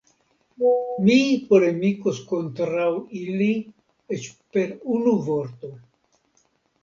[1.07, 1.17] Mi
[1.49, 2.87] polemikos kontraŭ
[3.19, 3.49] ili
[4.17, 4.25] eĉ
[4.57, 5.71] per unu vorto.